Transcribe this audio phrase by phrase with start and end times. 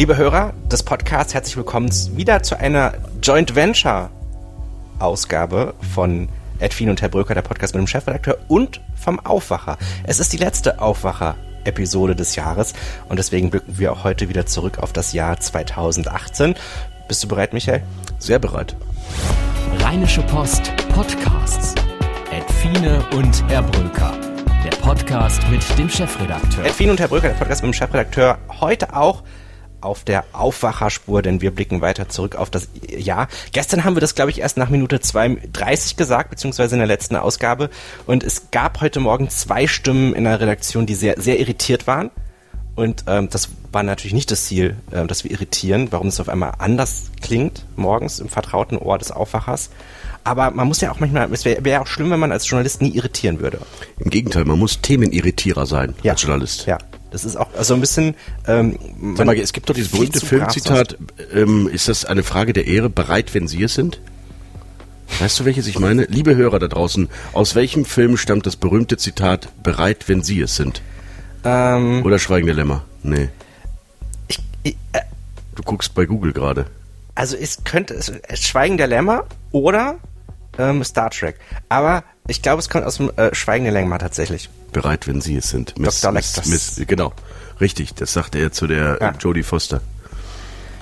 [0.00, 4.08] Liebe Hörer des Podcasts, herzlich willkommen wieder zu einer Joint Venture
[4.98, 9.76] Ausgabe von Edwin und Herr Bröker, der Podcast mit dem Chefredakteur und vom Aufwacher.
[10.04, 12.72] Es ist die letzte Aufwacher-Episode des Jahres
[13.10, 16.54] und deswegen blicken wir auch heute wieder zurück auf das Jahr 2018.
[17.06, 17.82] Bist du bereit, Michael?
[18.18, 18.74] Sehr bereit.
[19.80, 21.74] Rheinische Post Podcasts.
[22.32, 24.16] Edwine und Herr Bröker.
[24.64, 26.64] Der Podcast mit dem Chefredakteur.
[26.64, 28.38] Edwin und Herr Bröker, der Podcast mit dem Chefredakteur.
[28.62, 29.24] Heute auch
[29.80, 33.28] auf der Aufwacherspur, denn wir blicken weiter zurück auf das Jahr.
[33.52, 37.16] Gestern haben wir das, glaube ich, erst nach Minute 32 gesagt, beziehungsweise in der letzten
[37.16, 37.70] Ausgabe.
[38.06, 42.10] Und es gab heute Morgen zwei Stimmen in der Redaktion, die sehr, sehr irritiert waren.
[42.76, 46.28] Und ähm, das war natürlich nicht das Ziel, ähm, dass wir irritieren, warum es auf
[46.28, 49.70] einmal anders klingt, morgens im vertrauten Ohr des Aufwachers.
[50.24, 52.82] Aber man muss ja auch manchmal, es wäre wär auch schlimm, wenn man als Journalist
[52.82, 53.58] nie irritieren würde.
[53.98, 56.12] Im Gegenteil, man muss Themenirritierer sein ja.
[56.12, 56.66] als Journalist.
[56.66, 56.78] Ja,
[57.10, 58.14] das ist auch also ein bisschen.
[58.46, 58.78] Ähm,
[59.16, 60.96] Sag mal, es gibt doch dieses berühmte Filmzitat.
[61.32, 62.88] Ähm, ist das eine Frage der Ehre?
[62.90, 64.00] Bereit, wenn Sie es sind?
[65.18, 66.04] Weißt du, welches ich meine?
[66.04, 70.54] Liebe Hörer da draußen, aus welchem Film stammt das berühmte Zitat "Bereit, wenn Sie es
[70.56, 70.82] sind"?
[71.44, 72.84] Ähm, Oder Schweigende Lämmer?
[73.02, 73.28] Nee.
[74.28, 75.00] ich, ich, äh,
[75.56, 76.66] Du guckst bei Google gerade.
[77.14, 79.96] also es könnte es, es Schweigen der Lämmer oder
[80.58, 81.36] ähm, Star Trek.
[81.68, 84.48] Aber ich glaube, es kommt aus dem äh, Schweigen der Lämmer tatsächlich.
[84.72, 85.74] Bereit, wenn Sie es sind.
[85.76, 86.12] Dr.
[86.12, 86.80] Lecters.
[86.86, 87.12] genau,
[87.60, 87.94] richtig.
[87.94, 89.08] Das sagte er zu der Ja.
[89.08, 89.80] äh, Jodie Foster.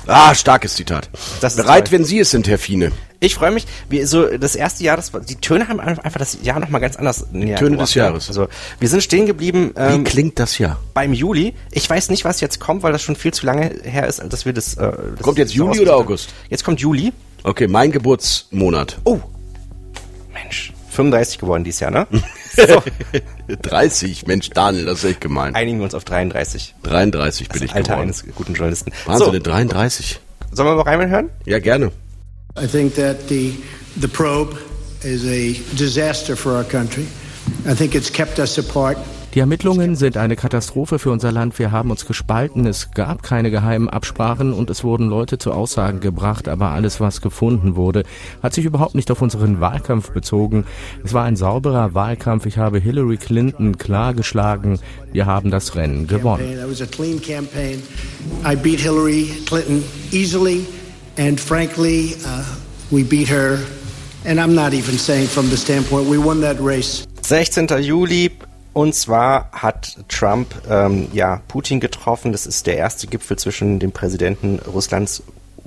[0.07, 1.11] Ah, starkes Zitat.
[1.41, 1.93] Bereit, toll.
[1.99, 2.93] wenn Sie es sind, Herr Fiene.
[3.21, 6.61] Ich freue mich, wie so das erste Jahr, das die Töne haben einfach das Jahr
[6.61, 7.27] nochmal ganz anders.
[7.33, 8.05] näher Töne des ja.
[8.07, 8.29] Jahres.
[8.29, 10.79] Also wir sind stehen geblieben Wie ähm, klingt das ja?
[10.95, 11.55] beim Juli.
[11.73, 14.47] Ich weiß nicht, was jetzt kommt, weil das schon viel zu lange her ist, dass
[14.47, 14.75] wir das.
[14.75, 15.97] Äh, das Kommt jetzt Juli oder.
[15.97, 16.31] August?
[16.49, 17.13] Jetzt kommt Juli.
[17.43, 18.99] Okay, mein Geburtsmonat.
[19.05, 19.19] Oh,
[20.33, 22.07] Mensch, 35 geworden dieses Jahr, ne?
[22.57, 22.83] so,
[23.63, 25.55] 30, Mensch, Daniel, das ist echt gemein.
[25.55, 26.75] einigen wir uns auf 33.
[26.83, 28.03] 33 bin ich Alter geworden.
[28.03, 28.91] eines guten Journalisten.
[29.07, 30.19] Wahnsinn, So, 33.
[30.53, 31.31] sollen wir mal reinhören?
[31.45, 31.93] Ja, gerne.
[32.61, 33.55] I think that the
[34.01, 34.57] the probe
[35.05, 37.07] is a disaster for our country.
[37.65, 38.97] I think it's kept us apart.
[39.39, 41.61] Die Ermittlungen sind eine Katastrophe für unser Land.
[41.61, 42.67] Wir haben uns gespalten.
[42.67, 46.49] Es gab keine geheimen Absprachen und es wurden Leute zu Aussagen gebracht.
[46.49, 48.03] Aber alles, was gefunden wurde,
[48.43, 50.65] hat sich überhaupt nicht auf unseren Wahlkampf bezogen.
[51.05, 52.47] Es war ein sauberer Wahlkampf.
[52.47, 54.81] Ich habe Hillary Clinton klar geschlagen.
[55.13, 56.57] Wir haben das Rennen gewonnen.
[56.57, 57.81] That was a clean campaign.
[58.45, 60.67] I beat Hillary Clinton easily,
[61.17, 62.43] and frankly, uh,
[62.91, 63.61] we beat her.
[64.25, 67.07] And I'm not even saying from the standpoint we won that race.
[67.23, 67.69] 16.
[67.85, 68.48] Juli.
[68.79, 72.31] Und zwar hat Trump ähm, ja Putin getroffen.
[72.31, 75.21] Das ist der erste Gipfel zwischen dem Präsidenten Russlands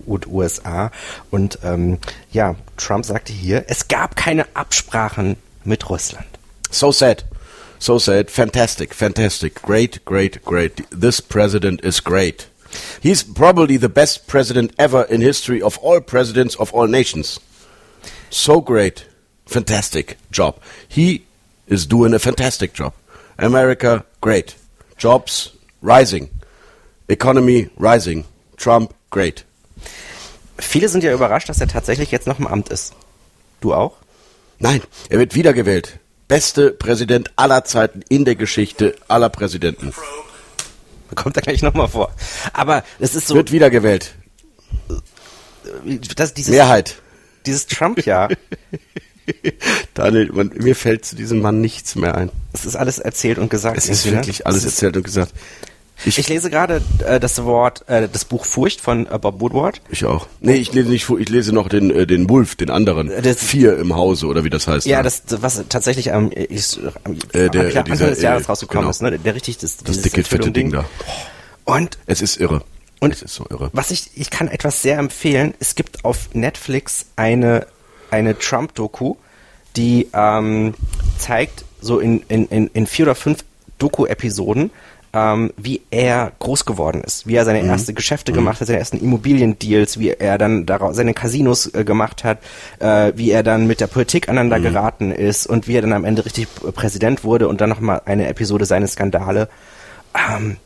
[0.05, 0.91] und USA.
[1.29, 1.97] Und ähm,
[2.31, 5.35] ja, Trump sagte hier, es gab keine Absprachen
[5.65, 6.25] mit Russland.
[6.69, 7.25] So sad.
[7.79, 8.31] So sad.
[8.31, 9.61] Fantastic, fantastic.
[9.61, 10.85] Great, great, great.
[10.97, 12.47] This president is great.
[13.01, 17.41] He's probably the best president ever in history of all presidents of all nations.
[18.29, 19.05] So great.
[19.47, 20.61] Fantastic job.
[20.87, 21.25] He
[21.67, 22.93] is doing a fantastic job.
[23.41, 24.55] America, great.
[24.97, 26.29] Jobs, rising.
[27.07, 28.25] Economy, rising.
[28.57, 29.45] Trump, great.
[30.57, 32.93] Viele sind ja überrascht, dass er tatsächlich jetzt noch im Amt ist.
[33.61, 33.97] Du auch?
[34.59, 35.97] Nein, er wird wiedergewählt.
[36.27, 39.91] Beste Präsident aller Zeiten in der Geschichte aller Präsidenten.
[41.15, 42.13] Kommt er gleich nochmal vor.
[42.53, 44.13] Aber es ist so, Wird wiedergewählt.
[46.15, 47.01] dass dieses, Mehrheit.
[47.45, 48.29] dieses Trump-Jahr,
[49.93, 52.29] Daniel, man, mir fällt zu diesem Mann nichts mehr ein.
[52.53, 53.77] es ist alles erzählt und gesagt.
[53.77, 54.15] Es ist irgendwie, ne?
[54.23, 55.33] wirklich alles Es ist- erzählt und gesagt.
[56.03, 59.81] Ich, Ich lese gerade äh, das Wort, äh, das Buch Furcht von äh, Bob Woodward.
[59.91, 60.25] ich auch.
[60.39, 63.11] Nee, ich lese nicht, ich lese noch den, äh, den Wolf, den anderen.
[63.21, 64.87] Das- Vier im Hause, oder wie das heißt.
[64.87, 65.03] Ja, ne?
[65.03, 68.89] das, was tatsächlich am, ist, am Äh, der- Anfang dieser, des Jahres äh, rausgekommen genau.
[68.89, 69.19] ist, ne?
[69.19, 70.49] Der richtig das, das dicke, fette.
[70.51, 70.85] Ding da.
[71.65, 72.63] Und Es ist irre.
[72.99, 73.69] Und- es ist so irre.
[73.73, 75.53] was ich, ich kann etwas sehr empfehlen.
[75.59, 77.67] Es gibt auf Netflix eine,
[78.11, 79.15] eine Trump-Doku,
[79.75, 80.73] die ähm,
[81.17, 83.43] zeigt so in, in, in, vier oder fünf
[83.79, 84.69] Doku-Episoden,
[85.13, 88.97] ähm, wie er groß geworden ist, wie er seine erste Geschäfte gemacht hat, seine ersten
[88.97, 92.39] Immobiliendeals, wie er dann daraus seine Casinos äh, gemacht hat,
[92.79, 96.05] äh, wie er dann mit der Politik aneinander geraten ist und wie er dann am
[96.05, 99.49] Ende richtig äh, Präsident wurde und dann nochmal eine Episode seine Skandale.
[100.15, 100.57] Ähm,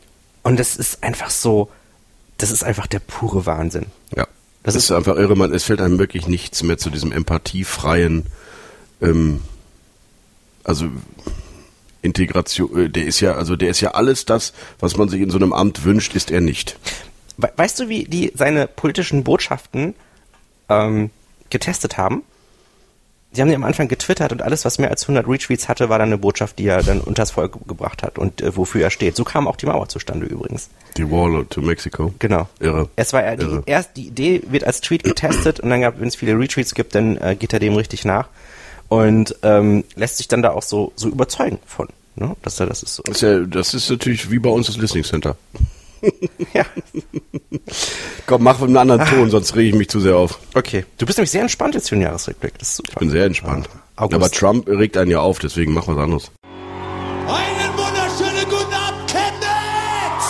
[0.44, 1.70] und das ist einfach so,
[2.38, 3.88] das ist einfach der pure Wahnsinn.
[4.16, 4.28] Ja.
[4.66, 5.54] Das Das ist- ist einfach irre, man.
[5.54, 8.26] Es fällt einem wirklich nichts mehr zu diesem empathiefreien,
[9.02, 9.42] ähm,
[10.64, 10.88] also
[12.02, 15.30] Integration, äh, der ist ja, also der ist ja alles das, was man sich in
[15.30, 16.78] so einem Amt wünscht, ist er nicht.
[17.38, 19.94] We weißt du, wie die seine politischen Botschaften
[20.70, 21.10] ähm,
[21.50, 22.24] getestet haben?
[23.36, 26.00] Die haben die am Anfang getwittert und alles, was mehr als 100 Retweets hatte, war
[26.00, 29.16] dann eine Botschaft, die er dann unters Volk gebracht hat und äh, wofür er steht.
[29.16, 30.70] So kam auch die Mauer zustande übrigens.
[30.98, 32.14] Die Wall to Mexico.
[32.20, 32.48] Genau.
[32.60, 32.90] Irre.
[32.96, 36.16] Es war ja die, erst, die Idee wird als Tweet getestet und dann, wenn es
[36.16, 38.28] viele Retweets gibt, dann äh, geht er dem richtig nach
[38.88, 41.88] und ähm, lässt sich dann da auch so, so überzeugen von.
[42.16, 42.36] Ne?
[42.42, 43.04] Dass er das ist so.
[43.04, 45.36] Das ist, ja, das ist natürlich wie bei uns das Listening Center.
[46.54, 46.66] Ja,
[48.28, 50.40] Komm, mach mit einem anderen Ton, sonst rege ich mich zu sehr auf.
[50.54, 50.86] okay.
[50.98, 52.57] Du bist nämlich sehr entspannt jetzt für den Jahresrückblick.
[52.60, 52.92] Das ist super.
[52.94, 53.69] Ich bin sehr entspannt.
[53.96, 54.04] Ah.
[54.04, 56.31] Aber Trump regt einen ja auf, deswegen mach was anderes.
[57.28, 60.25] Einen wunderschönen guten Abend, Chemnitz!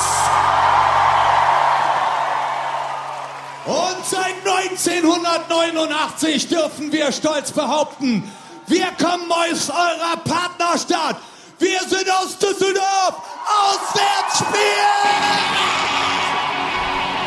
[3.66, 8.24] Und seit 1989 dürfen wir stolz behaupten,
[8.68, 11.18] wir kommen aus eurer Partnerstadt.
[11.66, 14.60] Wir sind aus Düsseldorf, Auswärtsspiel!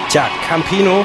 [0.08, 1.05] Tja, Campino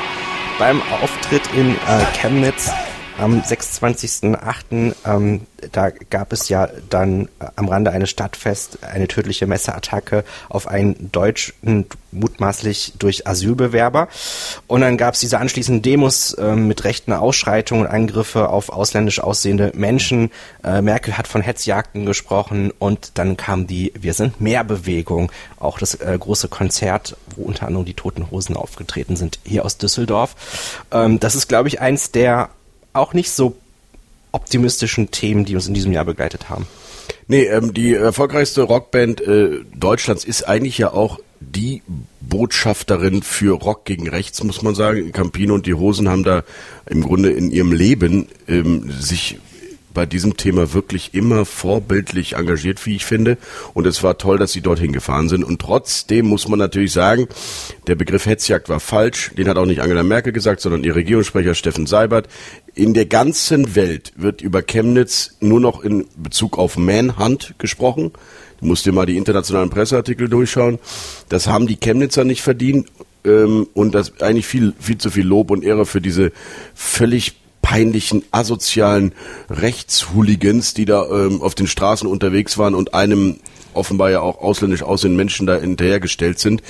[0.60, 2.70] beim Auftritt in äh, Chemnitz
[3.18, 4.96] am 26.08.
[5.06, 10.68] Ähm, da gab es ja dann äh, am Rande eines Stadtfest eine tödliche Messerattacke auf
[10.68, 14.08] einen Deutschen, mutmaßlich durch Asylbewerber.
[14.68, 19.20] Und dann gab es diese anschließenden Demos ähm, mit rechten Ausschreitungen und Angriffe auf ausländisch
[19.20, 20.32] aussehende Menschen.
[20.64, 25.80] Äh, Merkel hat von Hetzjagden gesprochen und dann kam die Wir sind mehr Bewegung, auch
[25.80, 30.36] das äh, große Konzert, wo unter anderem die Toten Hosen aufgetreten sind, hier aus Düsseldorf.
[30.92, 32.50] Ähm, das ist, glaube ich, eins der
[32.94, 33.56] auch nicht so
[34.32, 36.66] optimistischen Themen, die uns in diesem Jahr begleitet haben.
[37.28, 41.82] Nee, ähm, die erfolgreichste Rockband äh, Deutschlands ist eigentlich ja auch die
[42.22, 45.12] Botschafterin für Rock gegen Rechts, muss man sagen.
[45.12, 46.44] Campino und die Hosen haben da
[46.90, 49.40] im Grunde in ihrem Leben ähm, sich
[49.94, 53.38] bei diesem Thema wirklich immer vorbildlich engagiert, wie ich finde.
[53.74, 55.44] Und es war toll, dass sie dorthin gefahren sind.
[55.44, 57.28] Und trotzdem muss man natürlich sagen,
[57.88, 59.32] der Begriff Hetzjagd war falsch.
[59.38, 62.28] Den hat auch nicht Angela Merkel gesagt, sondern ihr Regierungssprecher Steffen Seibert.
[62.74, 68.12] In der ganzen Welt wird über Chemnitz nur noch in Bezug auf Manhunt gesprochen.
[68.60, 70.80] Du musst dir mal die internationalen Presseartikel durchschauen.
[71.30, 72.88] Das haben die Chemnitzer nicht verdient.
[73.26, 76.32] Ähm, und das eigentlich viel, viel zu viel Lob und Ehre für diese
[76.74, 79.14] völlig peinlichen, asozialen
[79.50, 83.40] Rechtshooligans, die da ähm, auf den Straßen unterwegs waren und einem
[83.74, 86.62] offenbar ja auch ausländisch aussehenden Menschen da hinterhergestellt sind.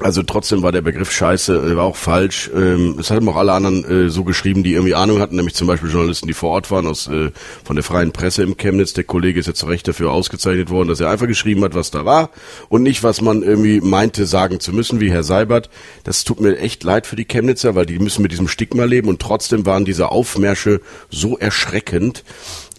[0.00, 2.50] Also trotzdem war der Begriff scheiße, äh, war auch falsch.
[2.52, 5.88] Ähm, haben auch alle anderen äh, so geschrieben, die irgendwie Ahnung hatten, nämlich zum Beispiel
[5.88, 7.30] Journalisten, die vor Ort waren, aus äh,
[7.62, 8.92] von der freien Presse im Chemnitz.
[8.92, 11.92] Der Kollege ist jetzt zu Recht dafür ausgezeichnet worden, dass er einfach geschrieben hat, was
[11.92, 12.30] da war
[12.68, 15.70] und nicht, was man irgendwie meinte sagen zu müssen, wie Herr Seibert.
[16.02, 19.08] Das tut mir echt leid für die Chemnitzer, weil die müssen mit diesem Stigma leben
[19.08, 22.24] und trotzdem waren diese Aufmärsche so erschreckend,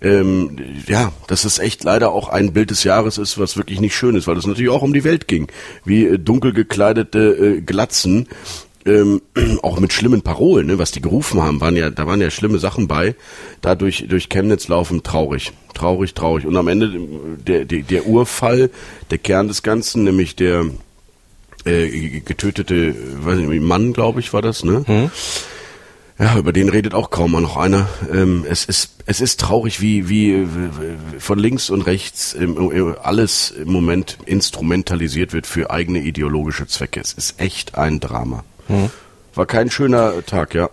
[0.06, 0.58] ähm,
[0.88, 4.16] ja, dass es echt leider auch ein Bild des Jahres ist, was wirklich nicht schön
[4.16, 5.48] ist, weil es natürlich auch um die Welt ging.
[5.84, 7.20] Wie äh, dunkel gekleidete
[7.58, 8.28] äh, Glatzen,
[8.86, 9.24] ähm,
[9.64, 12.60] auch mit schlimmen Parolen, ne, was die gerufen haben, waren ja, da waren ja schlimme
[12.60, 13.16] Sachen bei.
[13.62, 16.46] Dadurch durch Chemnitz laufen traurig, traurig, traurig.
[16.46, 18.70] Und am Ende äh, der, der, der Urfall,
[19.10, 20.66] der Kern des Ganzen, nämlich der
[21.66, 22.94] äh, getötete,
[23.24, 24.84] weiß nicht, Mann, glaube ich, war das, ne?
[26.18, 27.90] Ja, über den redet auch kaum mal noch einer.
[28.12, 30.48] Ähm, es ist es ist traurig, wie wie äh,
[31.20, 37.02] von links und rechts ähm, äh, alles im Moment instrumentalisiert wird für eigene ideologische Zwecke.
[37.02, 38.46] Es ist echt ein Drama.
[39.36, 40.70] War kein schöner Tag, ja.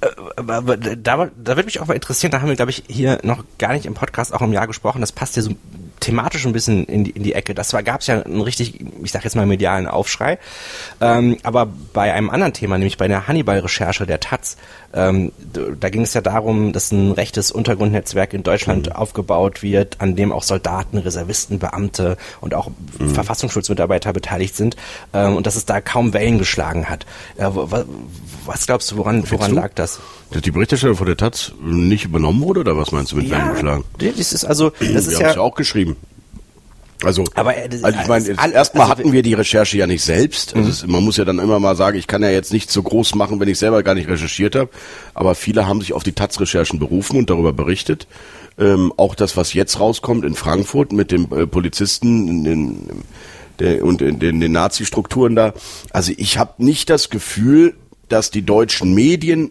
[0.00, 3.18] Äh, aber, da, da würde mich auch mal interessieren, da haben wir, glaube ich, hier
[3.22, 5.00] noch gar nicht im Podcast auch im Jahr gesprochen.
[5.00, 5.52] Das passt ja so
[6.00, 7.54] thematisch ein bisschen in die, in die Ecke.
[7.54, 10.38] Das war gab es ja einen richtig, ich sag jetzt mal medialen Aufschrei.
[11.00, 14.56] Ähm, aber bei einem anderen Thema, nämlich bei der Hannibal-Recherche der Taz,
[14.94, 15.32] ähm,
[15.80, 20.32] da ging es ja darum, dass ein rechtes Untergrundnetzwerk in Deutschland aufgebaut wird, an dem
[20.32, 22.70] auch Soldaten, Reservisten, Beamte und auch
[23.14, 24.76] Verfassungsschutzmitarbeiter beteiligt sind
[25.12, 27.04] ähm, und dass es da kaum Wellen geschlagen hat.
[27.36, 27.84] Äh, wo- wa-
[28.44, 29.55] was glaubst du, woran, woran?
[29.56, 29.98] Lag das?
[30.30, 33.52] Dass die Berichterstattung von der Taz nicht übernommen wurde, oder was meinst du mit Wellen
[33.52, 33.84] geschlagen?
[33.98, 35.96] das ist also, das wir ist haben ja, es ja auch geschrieben.
[37.04, 40.02] Also, Aber, äh, das- also ich meine, erstmal also- hatten wir die Recherche ja nicht
[40.02, 40.54] selbst.
[40.54, 40.60] Mhm.
[40.62, 42.82] Also es, man muss ja dann immer mal sagen, ich kann ja jetzt nicht so
[42.82, 44.70] groß machen, wenn ich selber gar nicht recherchiert habe.
[45.12, 48.06] Aber viele haben sich auf die Taz-Recherchen berufen und darüber berichtet.
[48.58, 52.76] Ähm, auch das, was jetzt rauskommt in Frankfurt mit dem äh, Polizisten in, in,
[53.58, 55.52] der, und in den, den Nazi-Strukturen da.
[55.90, 57.74] Also ich habe nicht das Gefühl,
[58.08, 59.50] dass die deutschen Medien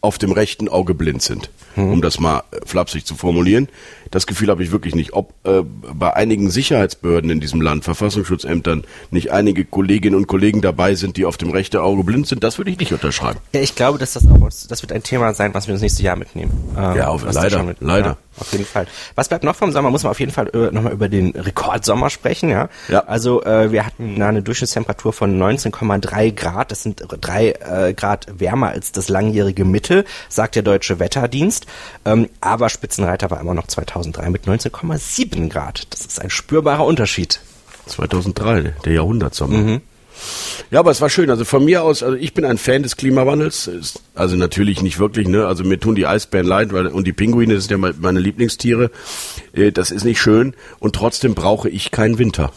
[0.00, 3.68] auf dem rechten Auge blind sind, um das mal äh, flapsig zu formulieren.
[4.10, 5.12] Das Gefühl habe ich wirklich nicht.
[5.12, 10.94] Ob äh, bei einigen Sicherheitsbehörden in diesem Land, Verfassungsschutzämtern, nicht einige Kolleginnen und Kollegen dabei
[10.94, 13.38] sind, die auf dem rechten Auge blind sind, das würde ich nicht unterschreiben.
[13.52, 16.02] Ja, ich glaube, dass das auch, das wird ein Thema sein, was wir das nächste
[16.02, 16.52] Jahr mitnehmen.
[16.76, 18.06] Ähm, Ja, auf- leider, mit- leider.
[18.10, 18.86] Ja, auf jeden Fall.
[19.14, 19.90] Was bleibt noch vom Sommer?
[19.90, 22.68] Muss man auf jeden Fall äh, nochmal über den Rekordsommer sprechen, ja.
[22.88, 23.00] Ja.
[23.04, 26.70] Also äh, wir hatten da eine Durchschnittstemperatur von 19,3 Grad.
[26.70, 31.66] Das sind drei äh, Grad wärmer als das langjährige Mittel, sagt der Deutsche Wetterdienst.
[32.04, 33.66] Ähm, aber Spitzenreiter war immer noch
[34.02, 35.86] 2003 mit 19,7 Grad.
[35.90, 37.40] Das ist ein spürbarer Unterschied.
[37.86, 39.80] 2003, der Jahrhundertsommer.
[40.70, 41.30] Ja, aber es war schön.
[41.30, 43.66] Also von mir aus, also ich bin ein Fan des Klimawandels.
[43.66, 45.46] Ist- Also natürlich nicht wirklich, ne?
[45.46, 48.20] Also mir tun die Eisbären leid, weil und die Pinguine das sind ja me- meine
[48.20, 48.90] Lieblingstiere.
[49.54, 52.52] Äh, Das ist nicht schön und trotzdem brauche ich keinen Winter.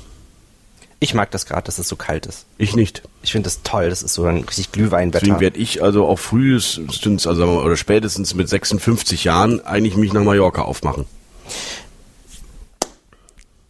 [0.99, 2.45] Ich mag das gerade, dass es so kalt ist.
[2.57, 3.01] Ich nicht.
[3.23, 3.89] Ich finde das toll.
[3.89, 5.25] Das ist so ein richtig Glühweinwetter.
[5.25, 10.23] Deswegen werde ich also auch frühestens, also oder spätestens mit 56 Jahren eigentlich mich nach
[10.23, 11.05] Mallorca aufmachen.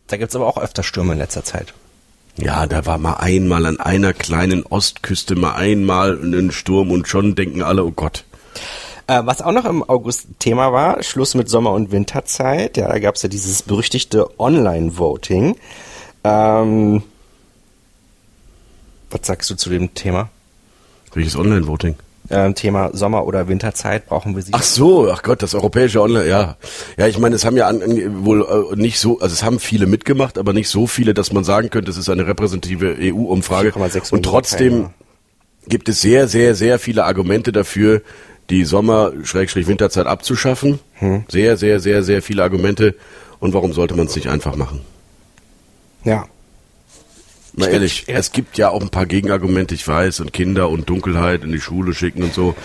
[0.07, 1.73] Da gibt's aber auch öfter Stürme in letzter Zeit.
[2.37, 7.35] Ja, da war mal einmal an einer kleinen Ostküste mal einmal ein Sturm und schon
[7.35, 8.25] denken alle, oh Gott.
[9.05, 12.77] Äh, was auch noch im August Thema war, Schluss mit Sommer- und Winterzeit.
[12.77, 15.55] Ja, da gab's ja dieses berüchtigte Online-Voting.
[16.23, 17.03] Ähm,
[19.11, 20.29] was sagst du zu dem Thema?
[21.13, 21.95] Welches Online-Voting?
[22.29, 24.53] Ähm, Thema Sommer- oder Winterzeit brauchen wir sie.
[24.53, 26.55] Ach so, ach Gott, das europäische Online, ja.
[26.97, 29.59] Ja, ich meine, es haben ja an, an, wohl äh, nicht so, also es haben
[29.59, 33.71] viele mitgemacht, aber nicht so viele, dass man sagen könnte, es ist eine repräsentative EU-Umfrage.
[33.71, 34.89] 4,6 Und trotzdem
[35.67, 38.01] gibt es sehr, sehr, sehr viele Argumente dafür,
[38.49, 40.79] die Sommer-Winterzeit abzuschaffen.
[41.27, 42.95] Sehr, sehr, sehr, sehr viele Argumente.
[43.39, 44.81] Und warum sollte man es nicht einfach machen?
[46.03, 46.25] Ja.
[47.53, 48.15] Mal bin- ehrlich, ja.
[48.17, 51.61] es gibt ja auch ein paar Gegenargumente, ich weiß, und Kinder und Dunkelheit in die
[51.61, 52.55] Schule schicken und so.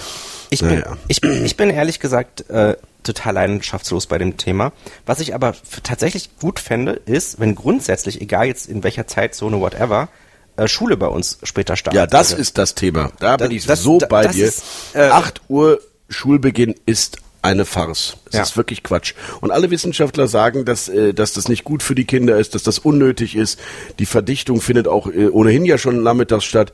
[0.50, 0.96] Ich bin, Naja.
[1.08, 4.72] ich, bin- ich bin ehrlich gesagt äh, total leidenschaftslos bei dem Thema.
[5.06, 10.08] Was ich aber tatsächlich gut fände, ist, wenn grundsätzlich, egal jetzt in welcher Zeitzone, whatever,
[10.56, 11.96] äh, Schule bei uns später startet.
[11.98, 12.42] Ja, das würde.
[12.42, 13.12] ist das Thema.
[13.20, 14.46] Da bin ich das- so da- bei dir.
[14.46, 14.62] ist,
[14.94, 17.18] äh, 8 Uhr Schulbeginn ist
[17.48, 18.16] eine Farce.
[18.26, 18.42] Es Ja.
[18.42, 19.14] ist wirklich Quatsch.
[19.40, 22.62] Und alle Wissenschaftler sagen, dass, äh, dass das nicht gut für die Kinder ist, dass
[22.62, 23.58] das unnötig ist.
[23.98, 26.72] Die Verdichtung findet auch äh, ohnehin ja schon nachmittags statt.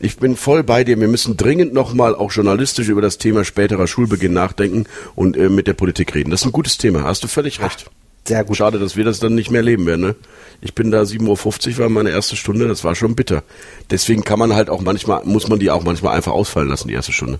[0.00, 0.98] Ich bin voll bei dir.
[1.00, 5.66] Wir müssen dringend nochmal auch journalistisch über das Thema späterer Schulbeginn nachdenken und äh, mit
[5.66, 6.30] der Politik reden.
[6.30, 7.04] Das ist ein gutes Thema.
[7.04, 7.86] Hast du völlig recht.
[8.26, 8.56] Sehr gut.
[8.56, 10.00] Schade, dass wir das dann nicht mehr leben werden.
[10.00, 10.14] Ne?
[10.60, 13.44] Ich bin da 7.50 Uhr war meine erste Stunde, das war schon bitter.
[13.90, 16.94] Deswegen kann man halt auch manchmal, muss man die auch manchmal einfach ausfallen lassen, die
[16.94, 17.38] erste Stunde.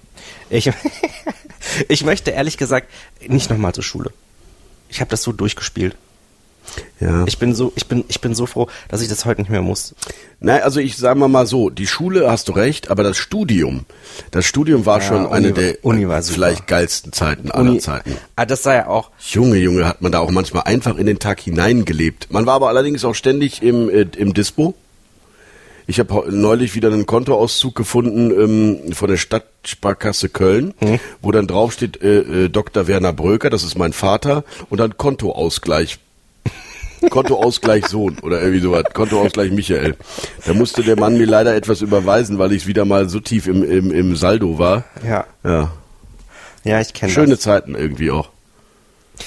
[0.48, 0.70] Ich,
[1.88, 2.88] ich möchte ehrlich gesagt
[3.26, 4.10] nicht nochmal zur Schule.
[4.88, 5.96] Ich habe das so durchgespielt.
[6.98, 7.24] Ja.
[7.26, 9.62] Ich bin so, ich bin, ich bin so froh, dass ich das heute nicht mehr
[9.62, 9.94] muss.
[10.40, 13.86] Nein, also ich sage mal mal so, die Schule hast du recht, aber das Studium,
[14.32, 16.34] das Studium war Ja, schon Uni eine der Uni war super.
[16.34, 18.16] vielleicht geilsten Zeiten aller Uni- Zeiten.
[18.34, 19.12] Ah, das sei ja auch.
[19.30, 22.32] Junge, Junge, hat man da auch manchmal einfach in den Tag hineingelebt.
[22.32, 24.74] Man war aber allerdings auch ständig im, äh, im Dispo.
[25.88, 30.98] Ich habe neulich wieder einen Kontoauszug gefunden ähm, von der Stadtsparkasse Köln, Hm.
[31.22, 32.88] wo dann drauf steht äh, äh, Dr.
[32.88, 35.98] Werner Bröker, das ist mein Vater, und dann Kontoausgleich.
[37.10, 38.84] Kontoausgleich Sohn oder irgendwie sowas.
[38.92, 39.96] Kontoausgleich Michael.
[40.44, 43.62] Da musste der Mann mir leider etwas überweisen, weil ich wieder mal so tief im,
[43.62, 44.84] im, im Saldo war.
[45.06, 45.70] Ja, Ja.
[46.64, 47.40] ja, ich kenne Schöne das.
[47.40, 48.30] Zeiten irgendwie auch.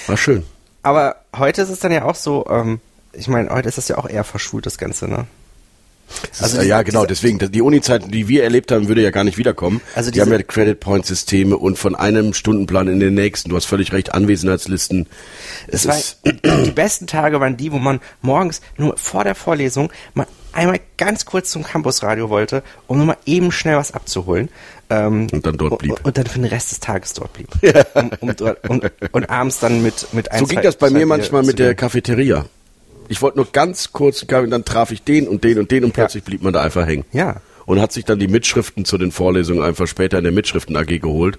[0.08, 0.44] War schön.
[0.84, 2.46] Aber heute ist es dann ja auch so.
[2.50, 2.80] Ähm,
[3.13, 5.25] ich meine, heute ist das ja auch eher verschult das Ganze, ne?
[6.42, 9.38] Also diese- ja, genau, deswegen, die Uni-Zeit, die wir erlebt haben, würde ja gar nicht
[9.38, 9.82] wiederkommen.
[9.96, 13.50] Also die haben ja Credit-Point-Systeme und von einem Stundenplan in den nächsten.
[13.50, 15.08] Du hast völlig recht, Anwesenheitslisten.
[15.68, 19.92] Es war, ist, die besten Tage waren die, wo man morgens nur vor der Vorlesung
[20.13, 24.50] mal einmal ganz kurz zum Campusradio wollte, um nur mal eben schnell was abzuholen.
[24.89, 25.92] Ähm, Und dann dort blieb.
[25.92, 27.48] Und, und dann für den Rest des Tages dort blieb.
[27.94, 30.89] Um, um dort, und, und abends dann mit, mit ein, so zwei, ging das bei
[30.89, 31.75] zwei mir manchmal mit der.
[31.75, 32.46] Cafeteria.
[33.10, 35.94] Ich wollte nur ganz kurz, und dann traf ich den und den und den und
[35.94, 37.06] plötzlich blieb man da einfach hängen.
[37.12, 37.42] Ja.
[37.66, 41.00] Und hat sich dann die Mitschriften zu den Vorlesungen einfach später in der Mitschriften AG
[41.00, 41.38] geholt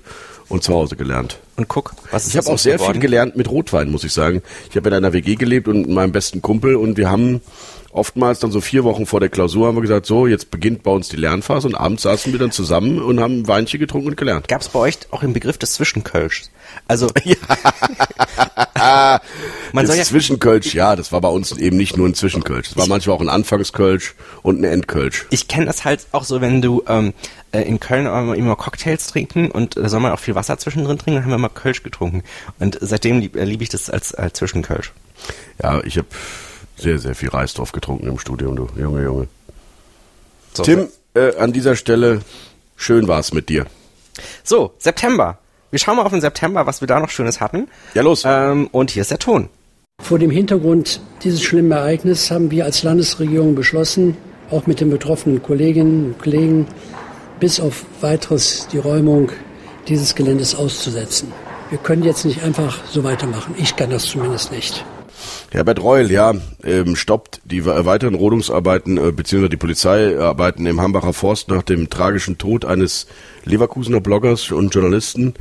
[0.50, 1.38] und zu Hause gelernt.
[1.56, 2.92] Und guck, was ist Ich habe auch sehr geworden?
[2.94, 4.42] viel gelernt mit Rotwein, muss ich sagen.
[4.68, 7.40] Ich habe in einer WG gelebt und mit meinem besten Kumpel und wir haben
[7.92, 10.90] oftmals dann so vier Wochen vor der Klausur haben wir gesagt, so, jetzt beginnt bei
[10.90, 14.16] uns die Lernphase und abends saßen wir dann zusammen und haben ein Weinchen getrunken und
[14.16, 14.48] gelernt.
[14.48, 16.50] Gab es bei euch auch den Begriff des Zwischenkölschs?
[16.86, 17.08] Also,
[19.72, 22.70] man soll ja, das Zwischenkölsch, ja, das war bei uns eben nicht nur ein Zwischenkölsch.
[22.70, 25.26] Es war manchmal auch ein Anfangskölsch und ein Endkölsch.
[25.30, 27.12] ich kenne das halt auch so, wenn du ähm,
[27.52, 30.98] äh, in Köln immer, immer Cocktails trinken und da soll man auch viel Wasser zwischendrin
[30.98, 32.22] trinken, dann haben wir immer Kölsch getrunken.
[32.58, 34.92] Und seitdem lieb, äh, liebe ich das als, als Zwischenkölsch.
[35.62, 36.08] Ja, ich habe
[36.76, 39.28] sehr, sehr viel Reisdorf getrunken im Studium, du Junge, Junge.
[40.54, 42.22] So, Tim, äh, an dieser Stelle,
[42.76, 43.66] schön war's mit dir.
[44.42, 45.38] So, September.
[45.70, 47.68] Wir schauen mal auf den September, was wir da noch Schönes hatten.
[47.94, 48.22] Ja, los.
[48.26, 49.48] Ähm, und hier ist der Ton.
[50.02, 54.16] Vor dem Hintergrund dieses schlimmen Ereignisses haben wir als Landesregierung beschlossen,
[54.50, 56.66] auch mit den betroffenen Kolleginnen und Kollegen
[57.38, 59.30] bis auf weiteres die Räumung
[59.90, 61.32] dieses Geländes auszusetzen.
[61.68, 63.54] Wir können jetzt nicht einfach so weitermachen.
[63.58, 64.84] Ich kann das zumindest nicht.
[65.50, 69.48] Herbert Reul, ja, ähm, stoppt die weiteren Rodungsarbeiten äh, bzw.
[69.48, 73.06] die Polizeiarbeiten im Hambacher Forst nach dem tragischen Tod eines
[73.44, 75.34] Leverkusener Bloggers und Journalisten,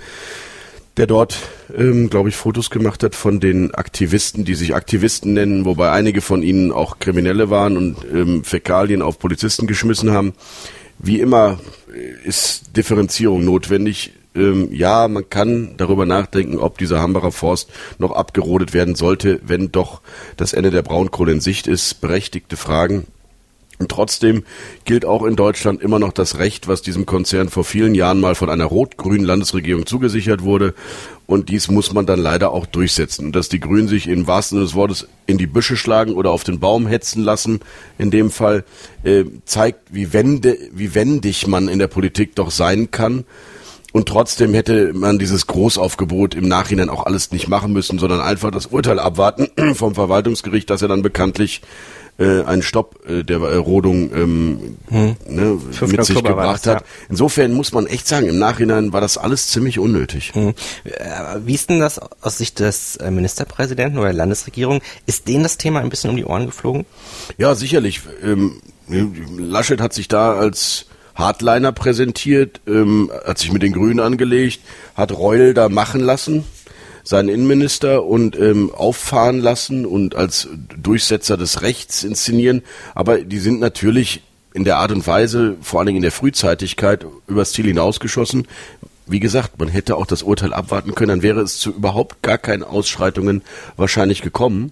[0.98, 1.38] der dort,
[1.76, 6.22] ähm, glaube ich, Fotos gemacht hat von den Aktivisten, die sich Aktivisten nennen, wobei einige
[6.22, 10.34] von ihnen auch Kriminelle waren und ähm, Fäkalien auf Polizisten geschmissen haben.
[10.98, 11.60] Wie immer
[12.26, 18.74] ist Differenzierung notwendig ähm, ja, man kann darüber nachdenken, ob dieser Hambacher Forst noch abgerodet
[18.74, 20.02] werden sollte, wenn doch
[20.38, 22.02] das Ende der Braunkohle in Sicht ist.
[22.02, 23.08] Berechtigte Fragen.
[23.80, 24.44] Und trotzdem
[24.84, 28.36] gilt auch in Deutschland immer noch das Recht, was diesem Konzern vor vielen Jahren mal
[28.36, 30.74] von einer rot-grünen Landesregierung zugesichert wurde.
[31.28, 33.32] Und dies muss man dann leider auch durchsetzen.
[33.32, 36.44] Dass die Grünen sich im wahrsten Sinne des Wortes in die Büsche schlagen oder auf
[36.44, 37.62] den Baum hetzen lassen,
[37.98, 38.66] in dem Fall,
[39.04, 43.24] äh, zeigt, wie, wende, wie wendig man in der Politik doch sein kann.
[43.92, 48.52] Und trotzdem hätte man dieses Großaufgebot im Nachhinein auch alles nicht machen müssen, sondern einfach
[48.52, 51.62] das Urteil abwarten vom Verwaltungsgericht, dass er dann bekanntlich
[52.20, 55.16] äh, einen Stopp äh, der äh, Rodung ähm, hm.
[55.28, 56.82] ne, mit sich Oktober gebracht das, hat.
[56.82, 56.88] Ja.
[57.10, 60.34] Insofern muss man echt sagen, im Nachhinein war das alles ziemlich unnötig.
[60.34, 60.54] Hm.
[60.84, 61.02] Äh,
[61.46, 64.82] wie ist denn das aus Sicht des äh, Ministerpräsidenten oder der Landesregierung?
[65.06, 66.86] Ist denen das Thema ein bisschen um die Ohren geflogen?
[67.38, 68.02] Ja, sicherlich.
[68.22, 68.62] Ähm,
[69.38, 70.88] Laschet hat sich da als
[71.20, 74.62] Hardliner präsentiert, ähm, hat sich mit den Grünen angelegt,
[74.96, 76.46] hat Reul da machen lassen,
[77.04, 80.48] seinen Innenminister, und ähm, auffahren lassen und als
[80.82, 82.64] Durchsetzer des Rechts inszenieren.
[82.96, 84.24] Aber die sind natürlich
[84.54, 88.48] in der Art und Weise, vor allen Dingen in der Frühzeitigkeit, übers Ziel hinausgeschossen.
[89.06, 92.38] Wie gesagt, man hätte auch das Urteil abwarten können, dann wäre es zu überhaupt gar
[92.38, 93.44] keinen Ausschreitungen
[93.78, 94.72] wahrscheinlich gekommen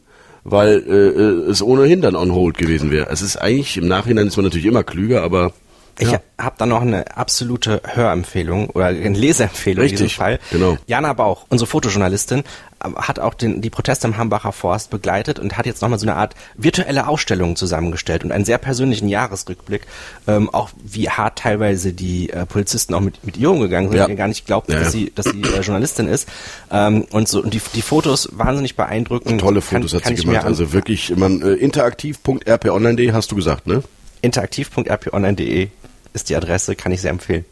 [0.50, 3.10] weil äh, äh es ohnehin dann on hold gewesen wäre.
[3.10, 5.52] Es ist eigentlich, im Nachhinein ist man natürlich immer klüger, aber
[6.00, 6.20] ich ja.
[6.38, 10.40] habe da noch eine absolute Hörempfehlung oder eine Leseempfehlung Richtig, in diesem Fall.
[10.52, 10.78] Genau.
[10.86, 12.44] Jana Bauch, unsere Fotojournalistin,
[12.86, 16.06] ähm, hat auch den, die Proteste im Hambacher Forst begleitet und hat jetzt nochmal so
[16.06, 19.88] eine Art virtuelle Ausstellung zusammengestellt und einen sehr persönlichen Jahresrückblick,
[20.28, 24.08] ähm, auch wie hart teilweise die äh, Polizisten auch mit, mit ihr umgegangen sind, ja.
[24.08, 26.30] die gar nicht glaubten, ja, dass sie, dass sie äh, Journalistin ist.
[26.72, 29.42] Ähm, und so und die, die Fotos wahnsinnig beeindruckend.
[29.42, 30.46] Tolle Fotos kann, hat sie gemacht.
[30.46, 33.82] Also wirklich, man äh, interaktiv.rponline.de hast du gesagt, ne?
[34.22, 35.70] interaktiv.rponline.de
[36.18, 37.46] ist die Adresse, kann ich sehr empfehlen.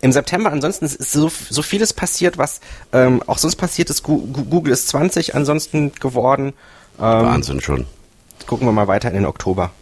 [0.00, 2.60] Im September ansonsten ist so, so vieles passiert, was
[2.92, 4.02] ähm, auch sonst passiert ist.
[4.02, 6.54] Google ist 20 ansonsten geworden.
[6.98, 7.86] Ähm, Wahnsinn schon.
[8.46, 9.72] Gucken wir mal weiter in den Oktober.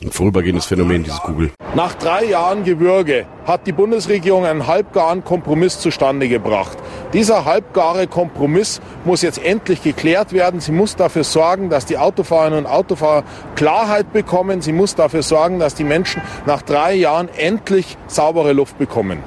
[0.00, 1.50] Ein vorübergehendes Phänomen, dieses Google.
[1.74, 6.78] Nach drei Jahren Gewürge hat die Bundesregierung einen halbgaren Kompromiss zustande gebracht.
[7.12, 10.60] Dieser halbgare Kompromiss muss jetzt endlich geklärt werden.
[10.60, 13.24] Sie muss dafür sorgen, dass die Autofahrerinnen und Autofahrer
[13.56, 14.60] Klarheit bekommen.
[14.60, 19.18] Sie muss dafür sorgen, dass die Menschen nach drei Jahren endlich saubere Luft bekommen.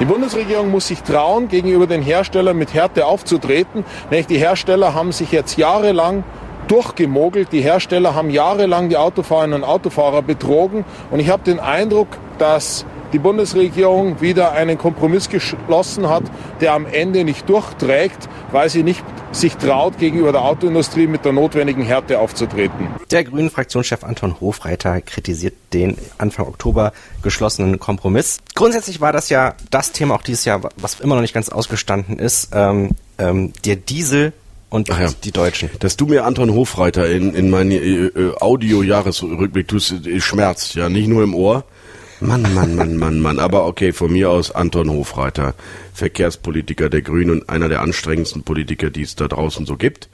[0.00, 3.84] Die Bundesregierung muss sich trauen, gegenüber den Herstellern mit Härte aufzutreten.
[4.10, 6.24] Nämlich die Hersteller haben sich jetzt jahrelang
[6.68, 7.52] durchgemogelt.
[7.52, 10.84] Die Hersteller haben jahrelang die Autofahrerinnen und Autofahrer betrogen.
[11.10, 16.24] Und ich habe den Eindruck, dass die Bundesregierung wieder einen Kompromiss geschlossen hat,
[16.60, 21.32] der am Ende nicht durchträgt, weil sie nicht sich traut, gegenüber der Autoindustrie mit der
[21.32, 22.88] notwendigen Härte aufzutreten.
[23.10, 28.38] Der grünen Fraktionschef Anton Hofreiter kritisiert den Anfang Oktober geschlossenen Kompromiss.
[28.54, 32.18] Grundsätzlich war das ja das Thema auch dieses Jahr, was immer noch nicht ganz ausgestanden
[32.18, 32.50] ist.
[32.52, 34.32] Ähm, ähm, der Diesel
[34.74, 35.08] und ja.
[35.22, 35.70] die Deutschen.
[35.78, 40.88] Dass du mir Anton Hofreiter in, in meinen äh, äh, Audio-Jahresrückblick tust, äh, schmerzt, ja,
[40.88, 41.64] nicht nur im Ohr.
[42.20, 43.38] Mann, Mann, Mann, Mann, Mann.
[43.38, 45.54] Aber okay, von mir aus Anton Hofreiter,
[45.92, 50.08] Verkehrspolitiker der Grünen und einer der anstrengendsten Politiker, die es da draußen so gibt.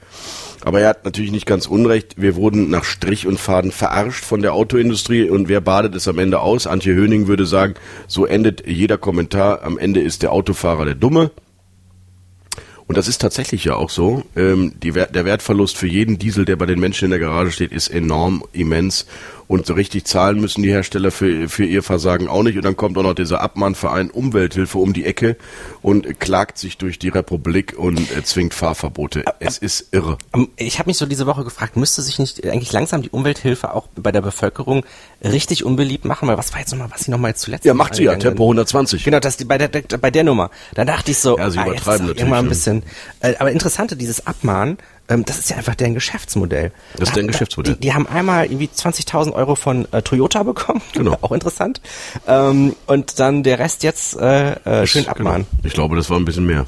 [0.63, 2.15] Aber er hat natürlich nicht ganz unrecht.
[2.17, 6.19] Wir wurden nach Strich und Faden verarscht von der Autoindustrie und wer badet es am
[6.19, 6.67] Ende aus?
[6.67, 7.73] Antje Höning würde sagen,
[8.07, 9.63] so endet jeder Kommentar.
[9.63, 11.31] Am Ende ist der Autofahrer der Dumme.
[12.87, 14.23] Und das ist tatsächlich ja auch so.
[14.35, 17.71] Ähm, die, der Wertverlust für jeden Diesel, der bei den Menschen in der Garage steht,
[17.71, 19.05] ist enorm, immens.
[19.51, 22.55] Und so richtig zahlen müssen die Hersteller für, für ihr Versagen auch nicht.
[22.55, 25.35] Und dann kommt auch noch dieser Abmahnverein Umwelthilfe um die Ecke
[25.81, 29.25] und klagt sich durch die Republik und zwingt Fahrverbote.
[29.41, 30.17] Es ist irre.
[30.55, 33.87] Ich habe mich so diese Woche gefragt, müsste sich nicht eigentlich langsam die Umwelthilfe auch
[33.93, 34.85] bei der Bevölkerung
[35.21, 36.29] richtig unbeliebt machen?
[36.29, 39.03] Weil was war jetzt nochmal, was sie nochmal zuletzt Ja, macht sie ja, Tempo 120.
[39.03, 40.49] Genau, das bei, der, bei der Nummer.
[40.75, 42.25] Da dachte ich so, ja, sie ah, übertreiben natürlich.
[42.25, 42.83] Immer ein bisschen.
[43.19, 44.77] Äh, aber interessante, dieses Abmahnen,
[45.11, 46.71] ähm, das ist ja einfach deren Geschäftsmodell.
[46.95, 47.75] Das ist deren Geschäftsmodell.
[47.75, 50.81] Die, die haben einmal irgendwie 20.000 Euro von äh, Toyota bekommen.
[50.93, 51.17] Genau.
[51.21, 51.81] Auch interessant.
[52.27, 55.11] Ähm, und dann der Rest jetzt äh, äh, schön genau.
[55.11, 55.47] abmahnen.
[55.49, 55.67] Genau.
[55.67, 56.67] Ich glaube, das war ein bisschen mehr.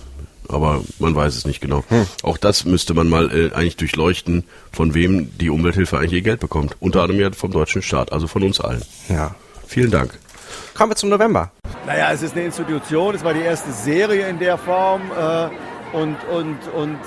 [0.49, 1.83] aber man weiß es nicht genau.
[2.23, 6.39] Auch das müsste man mal äh, eigentlich durchleuchten, von wem die Umwelthilfe eigentlich ihr Geld
[6.39, 6.75] bekommt.
[6.79, 8.81] Unter anderem ja vom deutschen Staat, also von uns allen.
[9.07, 9.35] Ja.
[9.67, 10.17] Vielen Dank.
[10.73, 11.51] Kommen wir zum November.
[11.85, 15.49] Naja, es ist eine Institution, es war die erste Serie in der Form äh,
[15.93, 16.99] und, und, und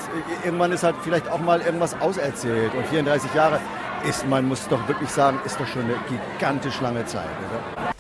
[0.45, 2.73] irgendwann ist halt vielleicht auch mal irgendwas auserzählt.
[2.75, 3.61] Und 34 Jahre
[4.09, 7.27] ist, man muss doch wirklich sagen, ist doch schon eine gigantisch lange Zeit.
[7.27, 7.93] Oder?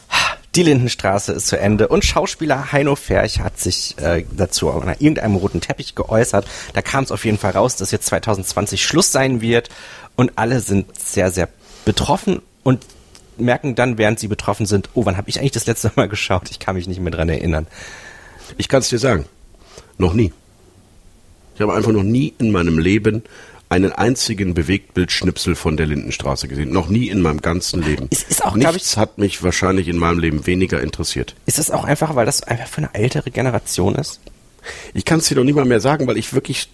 [0.54, 5.34] Die Lindenstraße ist zu Ende und Schauspieler Heino Ferch hat sich äh, dazu auf irgendeinem
[5.34, 6.46] roten Teppich geäußert.
[6.72, 9.68] Da kam es auf jeden Fall raus, dass jetzt 2020 Schluss sein wird
[10.14, 11.48] und alle sind sehr, sehr
[11.84, 12.86] betroffen und
[13.36, 16.50] merken dann, während sie betroffen sind, oh, wann habe ich eigentlich das letzte Mal geschaut?
[16.50, 17.66] Ich kann mich nicht mehr dran erinnern.
[18.56, 19.26] Ich kann es dir sagen.
[19.98, 20.32] Noch nie.
[21.56, 23.22] Ich habe einfach noch nie in meinem Leben
[23.70, 26.70] einen einzigen Bewegtbildschnipsel von der Lindenstraße gesehen.
[26.70, 28.08] Noch nie in meinem ganzen Leben.
[28.10, 31.34] Es ist auch, Nichts hat mich wahrscheinlich in meinem Leben weniger interessiert.
[31.46, 34.20] Ist das auch einfach, weil das einfach für eine ältere Generation ist?
[34.92, 36.68] Ich kann es dir noch nicht mal mehr sagen, weil ich wirklich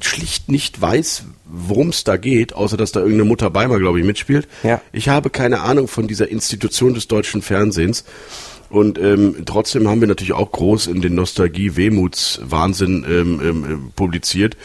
[0.00, 4.06] schlicht nicht weiß, worum es da geht, außer dass da irgendeine Mutter Beimer, glaube ich,
[4.06, 4.46] mitspielt.
[4.62, 4.80] Ja.
[4.92, 8.04] Ich habe keine Ahnung von dieser Institution des deutschen Fernsehens.
[8.70, 14.56] Und ähm, trotzdem haben wir natürlich auch groß in den Nostalgie-Wehmuts-Wahnsinn ähm, ähm, publiziert.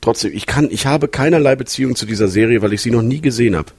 [0.00, 3.20] Trotzdem, ich kann, ich habe keinerlei Beziehung zu dieser Serie, weil ich sie noch nie
[3.20, 3.72] gesehen habe.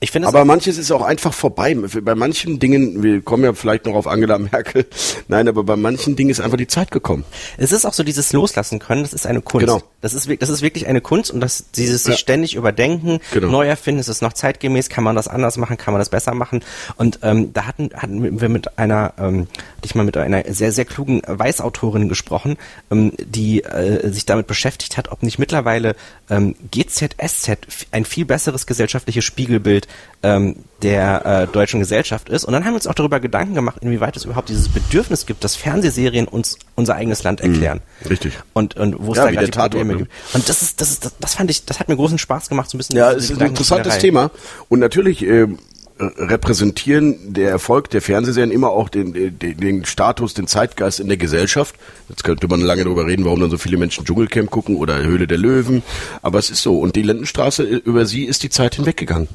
[0.00, 1.74] Ich finde Aber manches ist auch einfach vorbei.
[1.74, 4.86] Bei manchen Dingen, wir kommen ja vielleicht noch auf Angela Merkel,
[5.28, 7.24] nein, aber bei manchen Dingen ist einfach die Zeit gekommen.
[7.56, 9.66] Es ist auch so dieses Loslassen können, das ist eine Kunst.
[9.66, 9.82] Genau.
[10.00, 12.18] Das ist, das ist wirklich eine Kunst und das, dieses sich Ja.
[12.18, 13.48] ständig überdenken, Genau.
[13.48, 16.34] neu erfinden, ist es noch zeitgemäß, kann man das anders machen, kann man das besser
[16.34, 16.60] machen.
[16.96, 20.70] Und ähm, da hatten, hatten wir mit einer, ähm, hatte ich mal mit einer sehr,
[20.70, 22.56] sehr klugen Weißautorin gesprochen,
[22.92, 25.96] ähm, die äh, sich damit beschäftigt hat, ob nicht mittlerweile
[26.30, 27.58] ähm, GZSZ
[27.90, 29.88] ein viel besseres gesellschaftliches Spiegelbild
[30.22, 32.44] ähm, der äh, deutschen Gesellschaft ist.
[32.44, 35.42] Und dann haben wir uns auch darüber Gedanken gemacht, inwieweit es überhaupt dieses Bedürfnis gibt,
[35.42, 37.80] dass Fernsehserien uns unser eigenes Land erklären.
[38.08, 38.38] richtig.
[38.52, 39.98] Und, und wo es Ja, da gerade die Tatort, Probleme ne?
[40.00, 40.12] gibt.
[40.34, 42.70] Und das ist, das ist, das, das fand ich, das hat mir großen Spaß gemacht,
[42.70, 42.96] so ein bisschen.
[42.96, 43.98] Ja, es ist ein interessantes.
[43.98, 44.30] Thema.
[44.68, 45.48] Und natürlich äh,
[46.00, 51.16] repräsentieren der Erfolg der Fernsehserien immer auch den, den, den Status, den Zeitgeist in der
[51.16, 51.74] Gesellschaft.
[52.08, 55.26] Jetzt könnte man lange darüber reden, warum dann so viele Menschen Dschungelcamp gucken oder Höhle
[55.26, 55.82] der Löwen.
[56.22, 56.78] Aber es ist so.
[56.78, 59.28] Und die Lindenstraße, äh, über sie ist die Zeit hinweggegangen.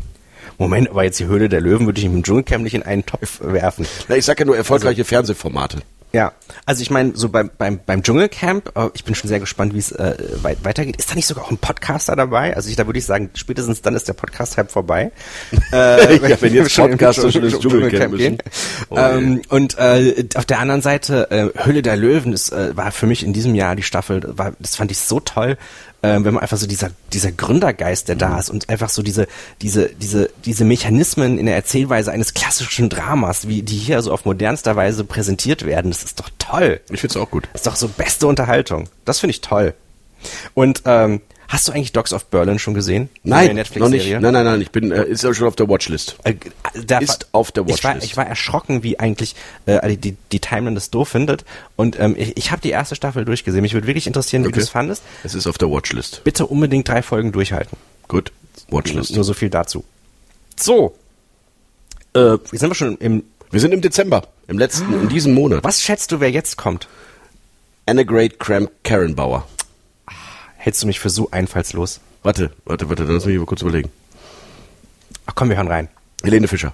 [0.57, 3.39] Moment, aber jetzt die Höhle der Löwen würde ich im Dschungelcamp nicht in einen Topf
[3.41, 3.85] werfen.
[4.07, 5.79] Na, ich sag ja nur erfolgreiche Fernsehformate.
[6.15, 6.31] Ja,
[6.67, 9.79] also ich meine, so beim, beim, beim Dschungelcamp, äh, ich bin schon sehr gespannt, wie
[9.79, 10.97] es äh, weit, weitergeht.
[10.97, 12.55] Ist da nicht sogar auch ein Podcaster dabei?
[12.55, 15.11] Also ich, da würde ich sagen, spätestens dann ist der Podcast-Hype vorbei.
[15.73, 18.37] äh, Ja, wenn jetzt Podcaster schon ins Dschungelcamp gehen.
[18.91, 22.91] Oh, ähm, und äh, auf der anderen Seite, äh, Höhle der Löwen, das äh, war
[22.91, 25.57] für mich in diesem Jahr die Staffel, war, das fand ich so toll,
[26.03, 28.19] äh, wenn man einfach so dieser, dieser Gründergeist, der Mhm.
[28.19, 29.27] da ist und einfach so diese,
[29.61, 34.25] diese, diese, diese Mechanismen in der Erzählweise eines klassischen Dramas, wie die hier so auf
[34.25, 36.81] modernster Weise präsentiert werden, das ist doch toll.
[36.91, 37.47] Ich find's auch gut.
[37.53, 38.89] Das ist doch so beste Unterhaltung.
[39.05, 39.73] Das finde ich toll.
[40.53, 41.21] Und ähm,
[41.53, 43.09] hast du eigentlich Dogs of Berlin schon gesehen?
[43.23, 44.09] Nein, noch nicht.
[44.09, 44.61] Nein, nein, nein.
[44.61, 46.17] Ich bin, äh, ist schon auf der Watchlist.
[46.23, 46.33] Äh,
[46.99, 48.05] Ist auf der ich war, Watchlist.
[48.07, 49.35] ich war erschrocken, wie eigentlich
[49.65, 51.45] äh, die, die Timeline das doof findet.
[51.75, 53.61] Und ähm, ich, ich habe die erste Staffel durchgesehen.
[53.61, 54.55] Mich würde wirklich interessieren, wie Okay.
[54.57, 55.03] du es fandest.
[55.23, 56.23] Es ist auf der Watchlist.
[56.23, 57.77] Bitte unbedingt drei Folgen durchhalten.
[58.07, 58.31] Gut.
[58.69, 59.15] Watchlist.
[59.15, 59.83] Nur so viel dazu.
[60.59, 60.95] So.
[62.15, 63.23] Äh, jetzt sind wir schon im.
[63.51, 64.27] Wir sind im Dezember.
[64.47, 65.63] Im letzten, in diesem Monat.
[65.63, 66.87] Was schätzt du, wer jetzt kommt?
[67.85, 69.47] Anna Great Cram Karen Bauer.
[70.63, 71.99] Hältst du mich für so einfallslos?
[72.21, 73.91] Warte, warte, warte, dann lass mich mal kurz überlegen.
[75.25, 75.89] Ach komm, wir hören rein.
[76.23, 76.73] Helene Fischer.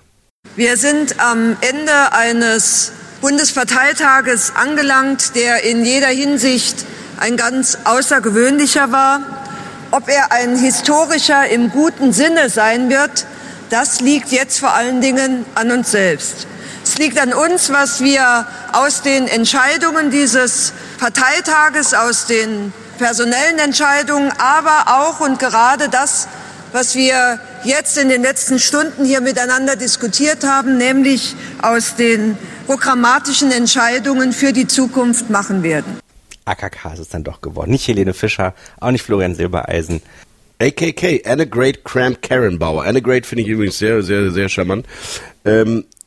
[0.55, 6.85] Wir sind am Ende eines Bundesparteitages angelangt, der in jeder Hinsicht
[7.19, 9.21] ein ganz außergewöhnlicher war.
[9.89, 13.25] Ob er ein historischer im guten Sinne sein wird,
[13.71, 16.45] das liegt jetzt vor allen Dingen an uns selbst.
[16.83, 24.31] Es liegt an uns, was wir aus den Entscheidungen dieses Parteitages, aus den personellen Entscheidungen,
[24.37, 26.27] aber auch und gerade das,
[26.71, 33.51] was wir jetzt in den letzten Stunden hier miteinander diskutiert haben, nämlich aus den programmatischen
[33.51, 35.99] Entscheidungen für die Zukunft machen werden.
[36.45, 37.71] AKK ist es dann doch geworden.
[37.71, 40.01] Nicht Helene Fischer, auch nicht Florian Silbereisen.
[40.61, 42.83] AKK, Anna Great Cram Karen Bauer.
[42.83, 44.85] Anna Great finde ich übrigens sehr, sehr, sehr charmant.
[45.45, 45.98] Ähm, äh,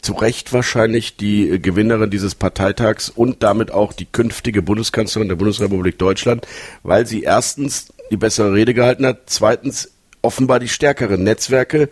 [0.00, 5.36] zu Recht wahrscheinlich die äh, Gewinnerin dieses Parteitags und damit auch die künftige Bundeskanzlerin der
[5.36, 6.46] Bundesrepublik Deutschland,
[6.82, 9.90] weil sie erstens die bessere Rede gehalten hat, zweitens
[10.22, 11.88] offenbar die stärkeren Netzwerke,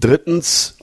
[0.00, 0.76] drittens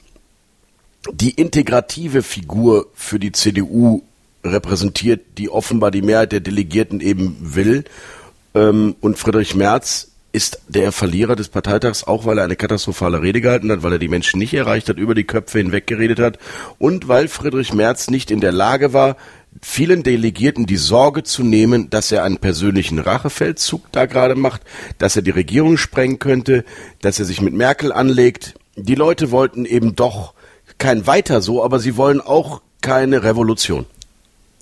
[1.12, 4.04] die integrative Figur für die CDU
[4.44, 7.86] repräsentiert, die offenbar die Mehrheit der Delegierten eben will.
[8.54, 13.42] Ähm, und Friedrich Merz ist der Verlierer des Parteitags, auch weil er eine katastrophale Rede
[13.42, 16.40] gehalten hat, weil er die Menschen nicht erreicht hat, über die Köpfe hinweg geredet hat
[16.80, 19.18] und weil Friedrich Merz nicht in der Lage war,
[19.62, 24.62] vielen Delegierten die Sorge zu nehmen, dass er einen persönlichen Rachefeldzug da gerade macht,
[24.98, 26.64] dass er die Regierung sprengen könnte,
[27.02, 28.56] dass er sich mit Merkel anlegt.
[28.78, 30.34] Die Leute wollten eben doch
[30.78, 33.86] kein weiter so, aber sie wollen auch keine Revolution.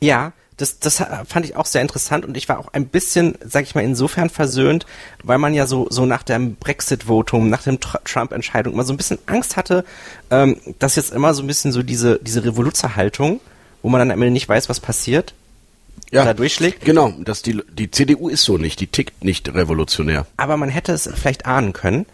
[0.02, 3.64] Ja, das, das fand ich auch sehr interessant und ich war auch ein bisschen, sag
[3.64, 4.86] ich mal, insofern versöhnt,
[5.24, 9.20] weil man ja so, so nach dem Brexit-Votum, nach dem Trump-Entscheidung immer so ein bisschen
[9.26, 9.86] Angst hatte,
[10.30, 13.40] ähm, dass jetzt immer so ein bisschen so diese, diese Revoluzerhaltung,
[13.82, 15.34] wo man dann am Ende nicht weiß, was passiert,
[16.12, 16.84] Ja, da durchschlägt.
[16.84, 20.28] Genau, dass die, die CDU ist so nicht, die tickt nicht revolutionär.
[20.36, 22.06] Aber man hätte es vielleicht ahnen können.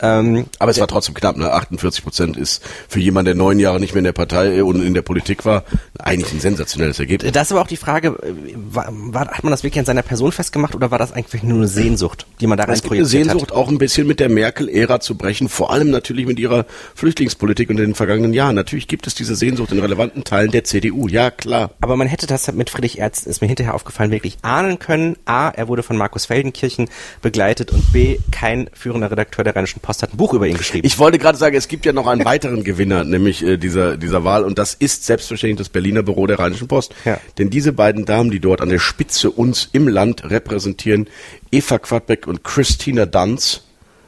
[0.00, 1.52] Ähm, Aber es war trotzdem knapp, ne?
[1.52, 4.94] 48 Prozent ist für jemanden, der neun Jahre nicht mehr in der Partei und in
[4.94, 5.64] der Politik war,
[5.98, 7.32] eigentlich ein sensationelles Ergebnis.
[7.32, 10.02] Das ist aber auch die Frage, äh, war, war, hat man das wirklich an seiner
[10.02, 12.92] Person festgemacht oder war das eigentlich nur eine Sehnsucht, die man da rein Es gibt
[12.92, 13.56] eine projiziert Sehnsucht, hat?
[13.56, 17.78] auch ein bisschen mit der Merkel-Ära zu brechen, vor allem natürlich mit ihrer Flüchtlingspolitik und
[17.78, 18.54] in den vergangenen Jahren.
[18.54, 21.70] Natürlich gibt es diese Sehnsucht in relevanten Teilen der CDU, ja klar.
[21.80, 25.16] Aber man hätte das mit Friedrich Erz, ist mir hinterher aufgefallen, wirklich ahnen können.
[25.24, 26.88] A, er wurde von Markus Feldenkirchen
[27.22, 30.86] begleitet und B, kein führender Redakteur der Rheinischen Post hat ein Buch über ihn geschrieben.
[30.86, 34.22] Ich wollte gerade sagen, es gibt ja noch einen weiteren Gewinner, nämlich äh, dieser, dieser
[34.22, 36.94] Wahl, und das ist selbstverständlich das Berliner Büro der Rheinischen Post.
[37.06, 37.18] Ja.
[37.38, 41.08] Denn diese beiden Damen, die dort an der Spitze uns im Land repräsentieren,
[41.50, 43.62] Eva Quadbeck und Christina Dunz,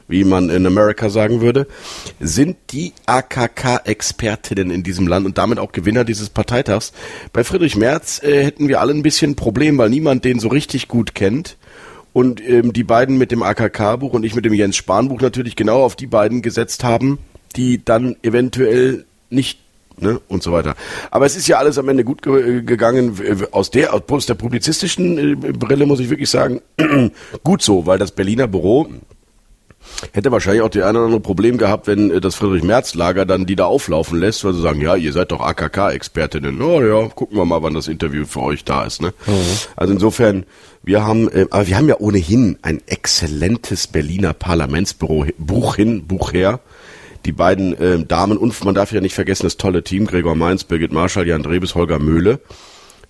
[0.07, 1.65] wie man in Amerika sagen würde,
[2.19, 6.91] sind die AKK-Expertinnen in diesem Land und damit auch Gewinner dieses Parteitags.
[7.33, 10.49] Bei Friedrich Merz äh, hätten wir alle ein bisschen ein Problem, weil niemand den so
[10.49, 11.57] richtig gut kennt.
[12.13, 15.83] Und ähm, die beiden mit dem AKK-Buch und ich mit dem Jens Spahn-Buch natürlich genau
[15.83, 17.19] auf die beiden gesetzt haben,
[17.55, 19.59] die dann eventuell nicht
[19.97, 20.75] ne, und so weiter.
[21.09, 23.17] Aber es ist ja alles am Ende gut ge äh, gegangen.
[23.51, 26.61] Aus der, aus der publizistischen äh, Brille muss ich wirklich sagen,
[27.43, 28.89] gut so, weil das Berliner Büro
[30.13, 33.55] hätte wahrscheinlich auch die eine oder andere Problem gehabt, wenn äh, das Friedrich-Merz-Lager dann die
[33.55, 36.61] da auflaufen lässt, weil sie sagen, ja, ihr seid doch AKK-Expertinnen.
[36.61, 39.01] Oh ja, gucken wir mal, wann das Interview für euch da ist.
[39.01, 39.13] Ne?
[39.75, 40.45] Also insofern,
[40.83, 46.33] wir haben, äh, aber wir haben ja ohnehin ein exzellentes Berliner Parlamentsbüro, Buch hin, Buch
[46.33, 46.59] her.
[47.25, 50.63] Die beiden äh, Damen und man darf ja nicht vergessen, das tolle Team, Gregor Mainz,
[50.63, 52.39] Birgit Marschall, Jan Drebes, Holger Möhle,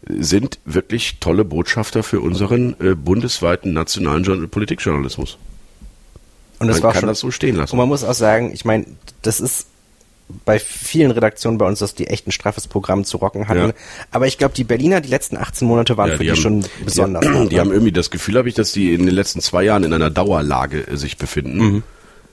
[0.07, 5.37] sind wirklich tolle Botschafter für unseren äh, bundesweiten nationalen Journal Politikjournalismus.
[6.61, 7.73] Und das man war kann schon, das so stehen lassen.
[7.73, 8.85] Und man muss auch sagen, ich meine,
[9.21, 9.67] das ist
[10.45, 13.59] bei vielen Redaktionen bei uns, dass die echt ein straffes Programm zu rocken hatten.
[13.59, 13.73] Ja.
[14.11, 16.41] Aber ich glaube, die Berliner, die letzten 18 Monate waren Ja, für die die, haben-
[16.41, 17.21] schon besonders.
[17.25, 17.59] Die, die ne?
[17.61, 20.09] haben irgendwie das Gefühl, habe ich, dass die in den letzten zwei Jahren in einer
[20.09, 21.57] Dauerlage äh, sich befinden.
[21.57, 21.83] Mhm.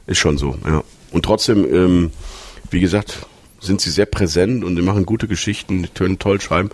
[0.06, 0.84] Ist schon so, ja.
[1.10, 2.10] Und trotzdem, ähm,
[2.70, 3.26] wie gesagt,
[3.60, 6.70] sind sie sehr präsent und die machen gute Geschichten, die können toll schreiben.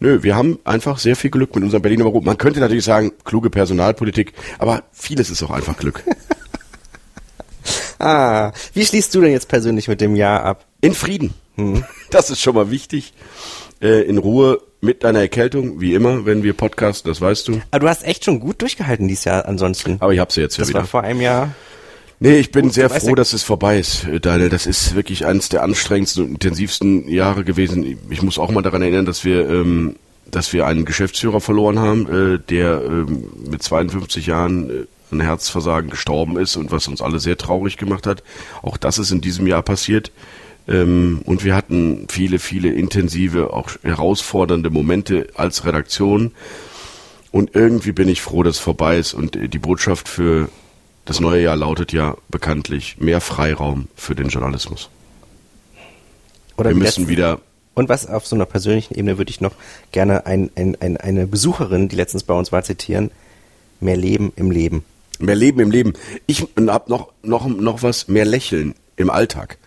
[0.00, 2.22] Nö, wir haben einfach sehr viel Glück mit unserem Berliner Büro.
[2.22, 6.02] Man könnte natürlich sagen, kluge Personalpolitik, aber vieles ist auch einfach Glück.
[8.02, 10.66] Ah, wie schließt du denn jetzt persönlich mit dem Jahr ab?
[10.80, 11.34] In Frieden.
[11.56, 11.84] Mhm.
[12.10, 13.14] Das ist schon mal wichtig.
[13.80, 17.62] Äh, in Ruhe mit deiner Erkältung, wie immer, wenn wir podcasten, das weißt du.
[17.70, 19.96] Aber du hast echt schon gut durchgehalten dieses Jahr ansonsten.
[20.00, 20.80] Aber ich habe sie jetzt ja das wieder.
[20.80, 21.54] war vor einem Jahr.
[22.20, 24.48] Nee, ich bin sehr du weißt froh, dass es vorbei ist, äh, Daniel.
[24.48, 27.98] Das ist wirklich eines der anstrengendsten und intensivsten Jahre gewesen.
[28.10, 29.96] Ich muss auch mal daran erinnern, dass wir, ähm,
[30.30, 35.90] dass wir einen Geschäftsführer verloren haben, äh, der ähm, mit 52 Jahren äh, an Herzversagen
[35.90, 38.22] gestorben ist und was uns alle sehr traurig gemacht hat.
[38.62, 40.10] Auch das ist in diesem Jahr passiert.
[40.68, 46.32] Ähm, und wir hatten viele, viele intensive, auch herausfordernde Momente als Redaktion.
[47.30, 49.14] Und irgendwie bin ich froh, dass es vorbei ist.
[49.14, 50.48] Und äh, die Botschaft für
[51.04, 54.88] das neue Jahr lautet ja bekanntlich mehr Freiraum für den Journalismus.
[56.56, 57.40] Oder Wir müssen letzten- wieder
[57.74, 59.54] Und was auf so einer persönlichen Ebene würde ich noch
[59.90, 63.10] gerne ein, ein, ein, eine Besucherin, die letztens bei uns war, zitieren.
[63.80, 64.84] Mehr Leben im Leben.
[65.22, 65.94] Mehr Leben im Leben.
[66.26, 69.58] Ich hab noch, noch, noch was, mehr Lächeln im Alltag.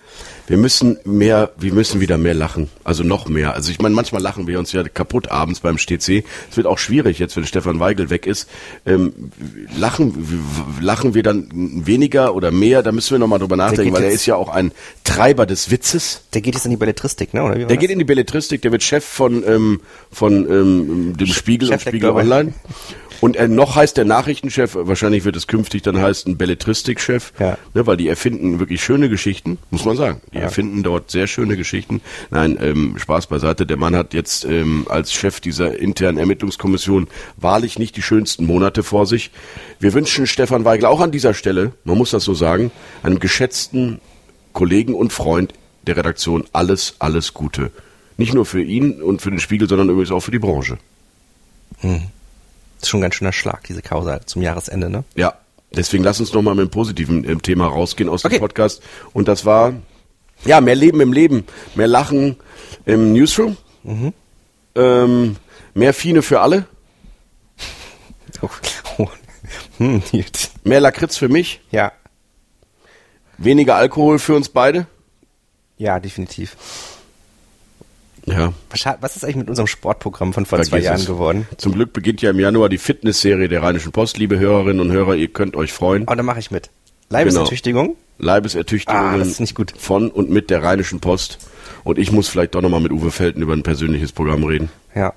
[0.47, 2.69] Wir müssen mehr, wir müssen wieder mehr lachen.
[2.83, 3.55] Also noch mehr.
[3.55, 6.23] Also ich meine, manchmal lachen wir uns ja kaputt abends beim STC.
[6.51, 8.47] Es wird auch schwierig jetzt, wenn Stefan Weigel weg ist.
[8.85, 9.31] Ähm,
[9.75, 10.27] lachen,
[10.81, 12.83] lachen wir dann weniger oder mehr?
[12.83, 14.71] Da müssen wir nochmal drüber nachdenken, weil er ist ja auch ein
[15.03, 16.21] Treiber des Witzes.
[16.35, 17.43] Der geht jetzt in die Belletristik, ne?
[17.43, 17.79] Oder wie Der das?
[17.79, 22.11] geht in die Belletristik, der wird Chef von, ähm, von ähm, dem Spiegel und Chefredakteur
[22.11, 22.53] Spiegel Online.
[23.21, 27.57] Und er noch heißt der Nachrichtenchef, wahrscheinlich wird es künftig dann heißen Belletristikchef, Ja.
[27.73, 30.21] ne, weil die erfinden wirklich schöne Geschichten, muss man sagen.
[30.33, 30.43] Die Ja.
[30.43, 32.01] erfinden dort sehr schöne Geschichten.
[32.31, 33.65] Nein, ähm, Spaß beiseite.
[33.65, 38.83] Der Mann hat jetzt ähm, als Chef dieser internen Ermittlungskommission wahrlich nicht die schönsten Monate
[38.83, 39.31] vor sich.
[39.79, 42.71] Wir wünschen Stefan Weigel auch an dieser Stelle, man muss das so sagen,
[43.03, 43.99] einem geschätzten
[44.53, 45.53] Kollegen und Freund
[45.87, 47.71] der Redaktion alles, alles Gute.
[48.17, 50.77] Nicht nur für ihn und für den Spiegel, sondern übrigens auch für die Branche.
[51.81, 51.91] Das
[52.85, 55.03] ist schon ein ganz schöner Schlag, diese Causa zum Jahresende, ne?
[55.15, 55.33] Ja,
[55.75, 58.35] deswegen lass uns nochmal mit einem positiven ähm, Thema rausgehen aus Okay.
[58.35, 58.81] dem Podcast.
[59.13, 59.73] Und das war,
[60.45, 61.45] ja, mehr Leben im Leben,
[61.75, 62.37] mehr Lachen
[62.85, 63.57] im Newsroom,
[64.75, 65.35] ähm,
[65.73, 66.65] Mehr Fine für alle?
[68.41, 68.49] Oh,
[68.97, 69.07] oh.
[69.77, 70.01] Hm.
[70.63, 71.61] Mehr Lakritz für mich?
[71.71, 71.91] ja,
[73.37, 74.87] Weniger Alkohol für uns beide?
[75.77, 76.55] ja, definitiv.
[78.25, 78.53] Ja.
[79.01, 81.05] Was, ist eigentlich mit unserem Sportprogramm von vor zwei Vergiss Jahren es.
[81.05, 81.47] geworden?
[81.57, 85.15] Zum Glück beginnt ja im Januar die Fitnessserie der Rheinischen Post, liebe Hörerinnen und Hörer.
[85.15, 86.05] Ihr könnt euch freuen.
[86.09, 86.69] Oh, da mache ich mit.
[87.09, 87.95] Leibesertüchtigung?
[88.17, 89.73] Leibesertüchtigungen Ah, das ist nicht gut.
[89.77, 91.37] von und mit der Rheinischen Post.
[91.83, 94.69] Und ich muss vielleicht doch nochmal mit Uwe Felten über ein persönliches Programm reden.
[94.95, 95.13] Ja.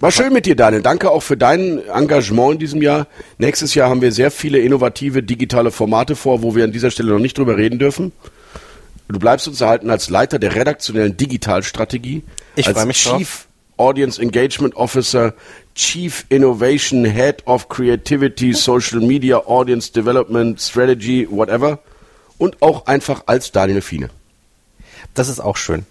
[0.00, 0.82] War schön mit dir, Daniel.
[0.82, 3.08] Danke auch für dein Engagement in diesem Jahr.
[3.38, 7.10] Nächstes Jahr haben wir sehr viele innovative digitale Formate vor, wo wir an dieser Stelle
[7.10, 8.12] noch nicht drüber reden dürfen.
[9.08, 12.22] Du bleibst uns erhalten als Leiter der redaktionellen Digitalstrategie.
[12.56, 13.18] Ich als mich drauf.
[13.18, 15.34] Chief Audience Engagement Officer,
[15.74, 21.78] Chief Innovation Head of Creativity, Social Media, Audience Development, Strategy, whatever.
[22.36, 24.10] Und auch einfach als Daniel Fiene.
[25.14, 25.86] Das ist auch schön.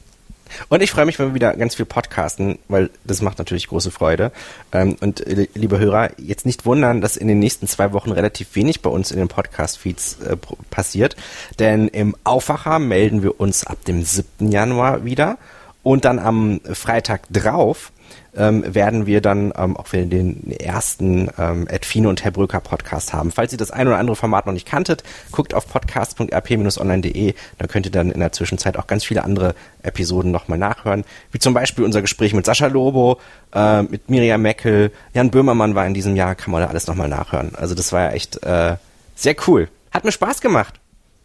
[0.69, 3.91] Und ich freue mich, wenn wir wieder ganz viel podcasten, weil das macht natürlich große
[3.91, 4.31] Freude.
[4.71, 8.55] Ähm, und äh, liebe Hörer, jetzt nicht wundern, dass in den nächsten zwei Wochen relativ
[8.55, 10.37] wenig bei uns in den Podcast-Feeds äh,
[10.69, 11.15] passiert.
[11.59, 14.51] Denn im Aufwacher melden wir uns ab dem 7.
[14.51, 15.37] Januar wieder.
[15.83, 17.91] Und dann am Freitag drauf
[18.37, 23.13] ähm, werden wir dann ähm, auch wieder den ersten ähm, Edfine und Herr Bröker Podcast
[23.13, 23.31] haben.
[23.31, 27.33] Falls ihr das ein oder andere Format noch nicht kanntet, guckt auf podcast.rp-online.de.
[27.57, 31.03] Da könnt ihr dann in der Zwischenzeit auch ganz viele andere Episoden nochmal nachhören.
[31.31, 33.19] Wie zum Beispiel unser Gespräch mit Sascha Lobo,
[33.53, 37.09] äh, mit Miriam Meckel, Jan Böhmermann war in diesem Jahr, kann man da alles nochmal
[37.09, 37.53] nachhören.
[37.55, 38.75] Also das war ja echt äh,
[39.15, 39.69] sehr cool.
[39.91, 40.75] Hat mir Spaß gemacht.